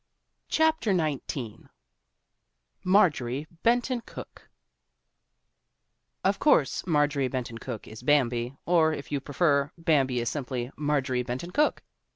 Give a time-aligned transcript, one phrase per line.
[0.49, 1.69] CHAPTER XIX
[2.83, 4.49] MARJORIE BENTON COOKE
[6.23, 11.21] OF course Marjorie Benton Cooke is Bambi, or, if you prefer, Bambi is simply Marjorie
[11.21, 11.83] Ben ton Cooke.